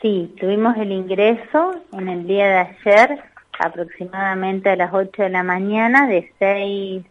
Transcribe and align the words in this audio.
Sí, 0.00 0.34
tuvimos 0.40 0.76
el 0.78 0.92
ingreso 0.92 1.74
en 1.92 2.08
el 2.08 2.26
día 2.26 2.46
de 2.46 2.58
ayer, 2.58 3.22
aproximadamente 3.58 4.70
a 4.70 4.76
las 4.76 4.94
8 4.94 5.24
de 5.24 5.28
la 5.28 5.42
mañana, 5.42 6.06
de 6.06 6.32
seis 6.38 7.04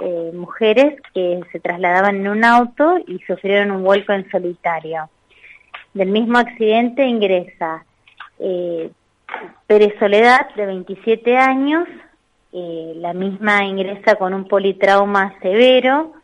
eh, 0.00 0.32
mujeres 0.34 1.00
que 1.14 1.40
se 1.52 1.60
trasladaban 1.60 2.16
en 2.16 2.28
un 2.28 2.44
auto 2.44 2.98
y 3.06 3.20
sufrieron 3.20 3.70
un 3.70 3.84
vuelco 3.84 4.12
en 4.12 4.28
solitario. 4.30 5.08
Del 5.94 6.10
mismo 6.10 6.38
accidente 6.38 7.06
ingresa 7.06 7.84
eh, 8.40 8.90
Pérez 9.68 9.94
Soledad, 10.00 10.52
de 10.56 10.66
27 10.66 11.36
años, 11.36 11.86
eh, 12.52 12.94
la 12.96 13.12
misma 13.12 13.64
ingresa 13.64 14.16
con 14.16 14.34
un 14.34 14.48
politrauma 14.48 15.34
severo, 15.40 16.14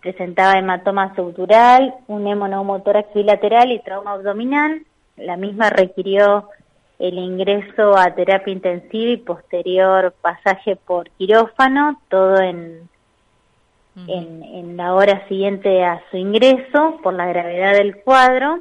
presentaba 0.00 0.58
hematoma 0.58 1.14
subdural, 1.14 1.94
un 2.08 2.26
hemoneumotórax 2.26 3.14
bilateral 3.14 3.70
y 3.70 3.78
trauma 3.80 4.12
abdominal. 4.12 4.82
La 5.18 5.36
misma 5.36 5.70
requirió 5.70 6.48
el 6.98 7.18
ingreso 7.18 7.96
a 7.96 8.14
terapia 8.14 8.52
intensiva 8.52 9.12
y 9.12 9.16
posterior 9.18 10.14
pasaje 10.20 10.76
por 10.76 11.10
quirófano, 11.10 12.00
todo 12.08 12.40
en, 12.40 12.88
en, 14.08 14.42
en, 14.42 14.76
la 14.76 14.94
hora 14.94 15.26
siguiente 15.28 15.84
a 15.84 16.02
su 16.10 16.16
ingreso 16.16 16.98
por 17.02 17.14
la 17.14 17.26
gravedad 17.26 17.74
del 17.74 17.96
cuadro. 17.96 18.60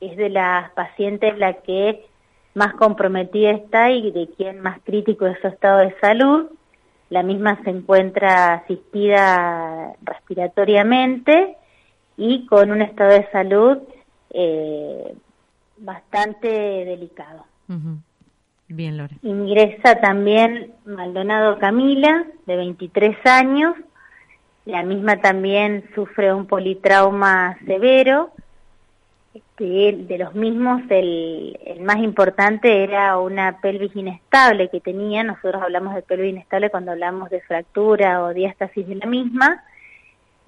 Es 0.00 0.16
de 0.16 0.30
las 0.30 0.70
pacientes 0.72 1.36
la 1.38 1.54
que 1.54 2.06
más 2.54 2.72
comprometida 2.74 3.50
está 3.50 3.90
y 3.90 4.10
de 4.10 4.28
quien 4.36 4.60
más 4.60 4.80
crítico 4.84 5.26
es 5.26 5.38
su 5.40 5.48
estado 5.48 5.78
de 5.80 5.94
salud. 6.00 6.46
La 7.10 7.22
misma 7.22 7.60
se 7.64 7.70
encuentra 7.70 8.54
asistida 8.54 9.94
respiratoriamente 10.02 11.56
y 12.16 12.46
con 12.46 12.70
un 12.70 12.82
estado 12.82 13.10
de 13.10 13.28
salud 13.30 13.78
eh, 14.30 15.14
bastante 15.80 16.48
delicado. 16.48 17.44
Bien, 18.68 18.96
Lore. 18.96 19.16
Ingresa 19.22 20.00
también 20.00 20.72
Maldonado 20.84 21.58
Camila, 21.58 22.24
de 22.46 22.56
23 22.56 23.16
años. 23.26 23.74
La 24.64 24.82
misma 24.82 25.20
también 25.20 25.88
sufre 25.94 26.32
un 26.32 26.46
politrauma 26.46 27.58
severo 27.66 28.32
de, 29.60 30.16
los 30.18 30.34
mismos, 30.34 30.82
el, 30.88 31.56
más 31.80 31.98
importante 31.98 32.82
era 32.82 33.18
una 33.18 33.60
pelvis 33.60 33.94
inestable 33.94 34.68
que 34.70 34.80
tenía, 34.80 35.22
nosotros 35.22 35.62
hablamos 35.62 35.94
de 35.94 36.02
pelvis 36.02 36.30
inestable 36.30 36.70
cuando 36.70 36.92
hablamos 36.92 37.28
de 37.28 37.42
fractura 37.42 38.24
o 38.24 38.32
diástasis 38.32 38.88
de 38.88 38.94
la 38.94 39.06
misma, 39.06 39.62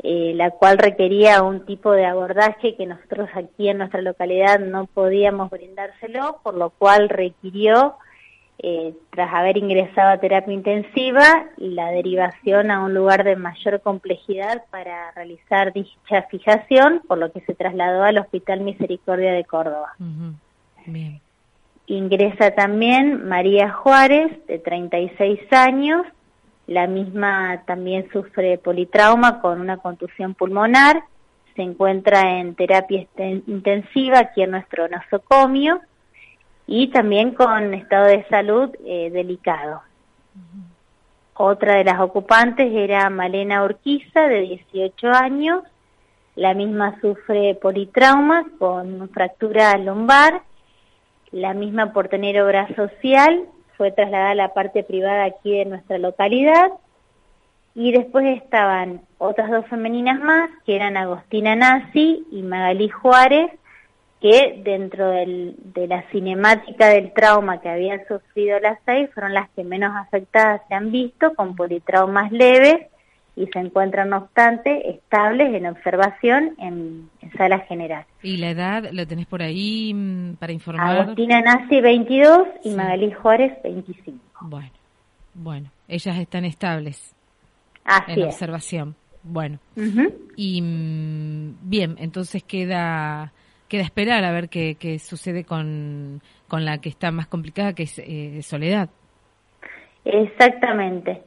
eh, 0.03 0.33
la 0.35 0.51
cual 0.51 0.79
requería 0.79 1.43
un 1.43 1.65
tipo 1.65 1.93
de 1.93 2.07
abordaje 2.07 2.75
que 2.77 2.87
nosotros 2.87 3.29
aquí 3.35 3.69
en 3.69 3.79
nuestra 3.79 4.03
localidad 4.03 4.59
no 4.59 4.87
podíamos 4.87 5.49
brindárselo, 5.51 6.41
por 6.43 6.55
lo 6.55 6.71
cual 6.71 7.09
requirió 7.09 7.95
eh, 8.59 8.95
tras 9.11 9.33
haber 9.33 9.57
ingresado 9.57 10.11
a 10.11 10.19
terapia 10.19 10.55
intensiva, 10.55 11.47
la 11.57 11.91
derivación 11.91 12.71
a 12.71 12.85
un 12.85 12.95
lugar 12.95 13.25
de 13.25 13.37
mayor 13.37 13.81
complejidad 13.81 14.65
para 14.71 15.11
realizar 15.13 15.73
dicha 15.73 16.23
fijación, 16.31 17.03
por 17.09 17.19
lo 17.19 17.33
que 17.33 17.41
se 17.41 17.55
trasladó 17.55 18.05
al 18.05 18.19
Hospital 18.19 18.61
Misericordia 18.61 19.33
de 19.33 19.45
Córdoba. 19.45 19.95
Ingresa 21.87 22.53
también 22.53 23.29
María 23.29 23.73
Juárez, 23.73 24.31
de 24.47 24.59
36 24.61 25.41
años, 25.53 26.07
la 26.67 26.87
misma 26.87 27.63
también 27.67 28.09
sufre 28.13 28.59
politrauma 28.59 29.41
con 29.41 29.61
una 29.61 29.79
contusión 29.79 30.35
pulmonar, 30.35 31.03
se 31.55 31.63
encuentra 31.63 32.39
en 32.39 32.55
terapia 32.55 33.07
intensiva 33.47 34.21
aquí 34.21 34.43
en 34.43 34.53
nuestro 34.53 34.89
nosocomio, 34.89 35.81
y 36.67 36.89
también 36.89 37.35
con 37.35 37.75
estado 37.75 38.07
de 38.07 38.25
salud 38.29 38.71
eh, 38.85 39.11
delicado. 39.11 39.83
Otra 41.35 41.75
de 41.75 41.85
las 41.85 42.01
ocupantes 42.01 42.73
era 42.73 43.11
Malena 43.11 43.65
Urquiza, 43.65 44.29
de 44.29 44.41
18 44.41 45.09
años. 45.11 45.65
La 46.37 46.55
misma 46.55 46.99
sufre 47.01 47.55
politrauma 47.61 48.47
con 48.59 49.09
fractura 49.11 49.77
lumbar. 49.77 50.43
La 51.31 51.53
misma 51.53 51.93
por 51.93 52.09
tener 52.09 52.41
obra 52.41 52.69
social 52.75 53.47
fue 53.83 53.91
trasladada 53.91 54.31
a 54.31 54.35
la 54.37 54.55
parte 54.55 54.85
privada 54.85 55.25
aquí 55.25 55.59
de 55.59 55.65
nuestra 55.65 55.99
localidad. 55.99 56.71
Y 57.75 57.91
después 57.91 58.41
estaban 58.41 59.01
otras 59.19 59.51
dos 59.51 59.67
femeninas 59.67 60.21
más, 60.21 60.51
que 60.65 60.77
eran 60.77 60.97
Agostina 60.97 61.57
Nasi 61.57 62.25
y 62.31 62.43
Magalí 62.43 62.89
Juárez, 62.91 63.51
que 64.21 64.61
dentro 64.63 65.09
del, 65.09 65.57
de 65.75 65.89
la 65.89 66.03
cinemática 66.13 66.91
del 66.91 67.13
trauma 67.13 67.61
que 67.61 67.71
habían 67.71 68.07
sufrido 68.07 68.61
las 68.61 68.79
seis 68.85 69.11
fueron 69.15 69.35
las 69.35 69.51
que 69.51 69.65
menos 69.65 69.97
afectadas 69.97 70.61
se 70.69 70.75
han 70.77 70.93
visto, 70.93 71.35
con 71.35 71.57
politraumas 71.57 72.31
leves 72.31 72.87
y 73.35 73.49
se 73.49 73.59
encuentran, 73.59 74.11
no 74.11 74.19
obstante, 74.19 74.91
estables 74.91 75.53
en 75.55 75.67
observación 75.67 76.55
en, 76.59 77.11
sala 77.37 77.61
general. 77.61 78.05
¿Y 78.23 78.37
la 78.37 78.51
edad 78.51 78.89
la 78.93 79.07
tenés 79.07 79.27
por 79.27 79.43
ahí 79.43 79.93
mm, 79.95 80.37
para 80.37 80.53
informar? 80.53 81.01
Agustina 81.01 81.41
Nazi, 81.41 81.81
22 81.81 82.49
y 82.65 82.71
Magalí 82.71 83.13
Juárez, 83.13 83.53
25. 83.63 84.19
Bueno, 84.43 84.71
bueno, 85.35 85.71
ellas 85.89 86.19
están 86.19 86.45
estables 86.45 87.15
en 88.09 88.23
observación. 88.25 88.95
Bueno, 89.25 89.59
y 90.37 90.61
mm, 90.61 91.57
bien, 91.63 91.97
entonces 91.99 92.43
queda 92.43 93.33
queda 93.69 93.85
esperar 93.85 94.23
a 94.25 94.33
ver 94.33 94.51
qué, 94.51 94.75
qué 94.79 94.99
sucede 94.99 95.45
con, 95.45 96.21
con, 96.47 96.67
la 96.67 96.77
que 96.77 96.91
está 96.91 97.11
más 97.11 97.27
complicada, 97.27 97.73
que 97.73 97.85
es 97.85 97.99
eh, 98.01 98.43
Soledad. 98.43 98.91
Exactamente. 100.05 101.23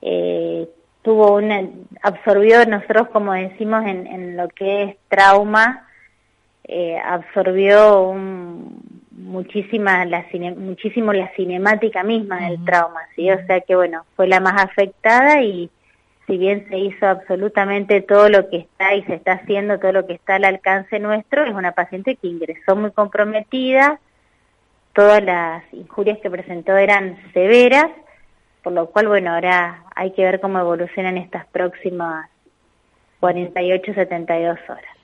Eh, 0.00 0.68
tuvo 1.02 1.36
una, 1.36 1.62
absorbió, 2.02 2.64
nosotros 2.66 3.08
como 3.08 3.32
decimos 3.32 3.84
en, 3.86 4.06
en 4.06 4.36
lo 4.36 4.48
que 4.48 4.82
es 4.84 4.96
trauma, 5.08 5.88
eh, 6.64 6.98
absorbió 7.04 8.02
un, 8.02 9.02
muchísima 9.10 10.04
la 10.04 10.24
muchísimo 10.56 11.12
la 11.12 11.28
cinemática 11.34 12.02
misma 12.02 12.48
del 12.48 12.64
trauma, 12.64 13.00
¿sí? 13.16 13.30
O 13.30 13.46
sea 13.46 13.60
que 13.60 13.74
bueno, 13.74 14.04
fue 14.16 14.26
la 14.26 14.40
más 14.40 14.62
afectada 14.62 15.42
y 15.42 15.70
si 16.26 16.38
bien 16.38 16.66
se 16.68 16.78
hizo 16.78 17.06
absolutamente 17.06 18.00
todo 18.00 18.28
lo 18.28 18.48
que 18.48 18.58
está 18.58 18.94
y 18.94 19.02
se 19.04 19.14
está 19.14 19.32
haciendo 19.32 19.78
todo 19.78 19.92
lo 19.92 20.06
que 20.06 20.14
está 20.14 20.36
al 20.36 20.44
alcance 20.44 20.98
nuestro, 20.98 21.44
es 21.44 21.54
una 21.54 21.72
paciente 21.72 22.16
que 22.16 22.28
ingresó 22.28 22.76
muy 22.76 22.92
comprometida, 22.92 23.98
todas 24.94 25.22
las 25.22 25.64
injurias 25.72 26.18
que 26.18 26.30
presentó 26.30 26.76
eran 26.76 27.18
severas, 27.32 27.88
por 28.62 28.72
lo 28.72 28.86
cual, 28.86 29.08
bueno, 29.08 29.34
ahora 29.34 29.84
hay 29.94 30.12
que 30.12 30.24
ver 30.24 30.40
cómo 30.40 30.58
evolucionan 30.58 31.18
estas 31.18 31.46
próximas 31.46 32.28
48, 33.20 33.94
72 33.94 34.58
horas. 34.68 35.01